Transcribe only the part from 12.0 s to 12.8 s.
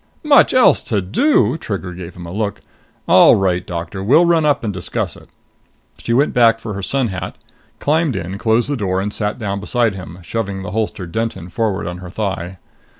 thigh.